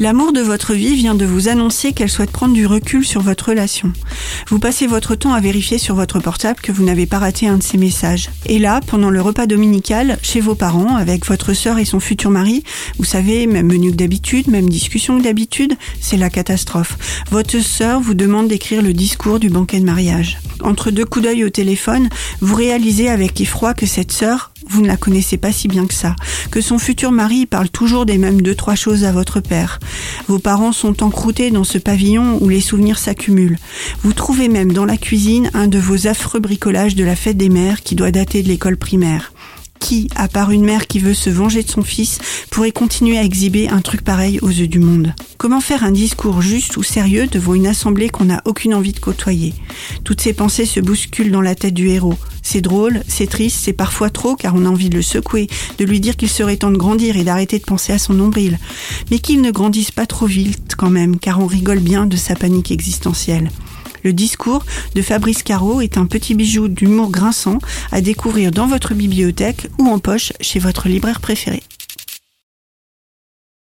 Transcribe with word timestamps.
L'amour 0.00 0.32
de 0.32 0.40
votre 0.40 0.74
vie 0.74 0.94
vient 0.94 1.16
de 1.16 1.26
vous 1.26 1.48
annoncer 1.48 1.92
qu'elle 1.92 2.08
souhaite 2.08 2.30
prendre 2.30 2.54
du 2.54 2.66
recul 2.66 3.04
sur 3.04 3.20
votre 3.20 3.48
relation. 3.48 3.92
Vous 4.46 4.60
passez 4.60 4.86
votre 4.86 5.16
temps 5.16 5.32
à 5.32 5.40
vérifier 5.40 5.76
sur 5.76 5.96
votre 5.96 6.20
portable 6.20 6.60
que 6.60 6.70
vous 6.70 6.84
n'avez 6.84 7.06
pas 7.06 7.18
raté 7.18 7.48
un 7.48 7.58
de 7.58 7.64
ses 7.64 7.78
messages. 7.78 8.30
Et 8.46 8.60
là, 8.60 8.80
pendant 8.86 9.10
le 9.10 9.20
repas 9.20 9.46
dominical, 9.46 10.16
chez 10.22 10.40
vos 10.40 10.54
parents, 10.54 10.94
avec 10.94 11.26
votre 11.26 11.52
sœur 11.52 11.78
et 11.78 11.84
son 11.84 11.98
futur 11.98 12.30
mari, 12.30 12.62
vous 12.98 13.04
savez, 13.04 13.48
même 13.48 13.66
menu 13.66 13.90
que 13.90 13.96
d'habitude, 13.96 14.46
même 14.46 14.68
discussion 14.68 15.18
que 15.18 15.24
d'habitude, 15.24 15.74
c'est 16.00 16.16
la 16.16 16.30
catastrophe. 16.30 16.96
Votre 17.32 17.58
sœur 17.58 18.00
vous 18.00 18.14
demande 18.14 18.46
d'écrire 18.46 18.82
le 18.82 18.92
discours 18.92 19.40
du 19.40 19.50
banquet 19.50 19.80
de 19.80 19.84
mariage. 19.84 20.38
Entre 20.62 20.92
deux 20.92 21.04
coups 21.04 21.24
d'œil 21.24 21.44
au 21.44 21.50
téléphone, 21.50 22.08
vous 22.40 22.54
réalisez 22.54 23.08
avec 23.08 23.40
effroi 23.40 23.74
que 23.74 23.86
cette 23.86 24.12
sœur, 24.12 24.47
vous 24.68 24.82
ne 24.82 24.86
la 24.86 24.96
connaissez 24.96 25.36
pas 25.36 25.52
si 25.52 25.68
bien 25.68 25.86
que 25.86 25.94
ça, 25.94 26.14
que 26.50 26.60
son 26.60 26.78
futur 26.78 27.12
mari 27.12 27.46
parle 27.46 27.68
toujours 27.68 28.06
des 28.06 28.18
mêmes 28.18 28.42
deux 28.42 28.54
trois 28.54 28.74
choses 28.74 29.04
à 29.04 29.12
votre 29.12 29.40
père. 29.40 29.78
Vos 30.28 30.38
parents 30.38 30.72
sont 30.72 31.02
encroutés 31.02 31.50
dans 31.50 31.64
ce 31.64 31.78
pavillon 31.78 32.38
où 32.40 32.48
les 32.48 32.60
souvenirs 32.60 32.98
s'accumulent. 32.98 33.58
Vous 34.02 34.12
trouvez 34.12 34.48
même 34.48 34.72
dans 34.72 34.84
la 34.84 34.96
cuisine 34.96 35.50
un 35.54 35.68
de 35.68 35.78
vos 35.78 36.06
affreux 36.06 36.40
bricolages 36.40 36.94
de 36.94 37.04
la 37.04 37.16
fête 37.16 37.36
des 37.36 37.48
mères 37.48 37.82
qui 37.82 37.94
doit 37.94 38.10
dater 38.10 38.42
de 38.42 38.48
l'école 38.48 38.76
primaire. 38.76 39.32
Qui, 39.80 40.08
à 40.16 40.28
part 40.28 40.50
une 40.50 40.64
mère 40.64 40.86
qui 40.86 40.98
veut 40.98 41.14
se 41.14 41.30
venger 41.30 41.62
de 41.62 41.70
son 41.70 41.82
fils, 41.82 42.18
pourrait 42.50 42.72
continuer 42.72 43.18
à 43.18 43.24
exhiber 43.24 43.68
un 43.68 43.80
truc 43.80 44.02
pareil 44.02 44.38
aux 44.42 44.48
yeux 44.48 44.68
du 44.68 44.78
monde 44.78 45.14
Comment 45.38 45.60
faire 45.60 45.84
un 45.84 45.92
discours 45.92 46.42
juste 46.42 46.76
ou 46.76 46.82
sérieux 46.82 47.26
devant 47.26 47.54
une 47.54 47.66
assemblée 47.66 48.08
qu'on 48.08 48.26
n'a 48.26 48.42
aucune 48.44 48.74
envie 48.74 48.92
de 48.92 48.98
côtoyer? 48.98 49.54
Toutes 50.04 50.20
ces 50.20 50.32
pensées 50.32 50.66
se 50.66 50.80
bousculent 50.80 51.30
dans 51.30 51.40
la 51.40 51.54
tête 51.54 51.74
du 51.74 51.88
héros. 51.88 52.18
C'est 52.42 52.60
drôle, 52.60 53.02
c'est 53.06 53.28
triste, 53.28 53.58
c'est 53.62 53.72
parfois 53.72 54.10
trop 54.10 54.34
car 54.34 54.54
on 54.54 54.64
a 54.66 54.68
envie 54.68 54.90
de 54.90 54.96
le 54.96 55.02
secouer, 55.02 55.46
de 55.78 55.84
lui 55.84 56.00
dire 56.00 56.16
qu'il 56.16 56.28
serait 56.28 56.56
temps 56.56 56.70
de 56.70 56.76
grandir 56.76 57.16
et 57.16 57.24
d'arrêter 57.24 57.58
de 57.58 57.64
penser 57.64 57.92
à 57.92 57.98
son 57.98 58.14
nombril. 58.14 58.58
Mais 59.10 59.18
qu'il 59.18 59.40
ne 59.40 59.50
grandisse 59.50 59.90
pas 59.90 60.06
trop 60.06 60.26
vite 60.26 60.74
quand 60.76 60.90
même 60.90 61.18
car 61.18 61.40
on 61.40 61.46
rigole 61.46 61.80
bien 61.80 62.06
de 62.06 62.16
sa 62.16 62.34
panique 62.34 62.70
existentielle. 62.70 63.50
Le 64.04 64.12
discours 64.12 64.64
de 64.94 65.02
Fabrice 65.02 65.42
Caro 65.42 65.80
est 65.80 65.98
un 65.98 66.06
petit 66.06 66.34
bijou 66.34 66.68
d'humour 66.68 67.10
grinçant 67.10 67.58
à 67.92 68.00
découvrir 68.00 68.50
dans 68.50 68.66
votre 68.66 68.94
bibliothèque 68.94 69.68
ou 69.78 69.88
en 69.88 69.98
poche 69.98 70.32
chez 70.40 70.58
votre 70.58 70.88
libraire 70.88 71.20
préféré. 71.20 71.62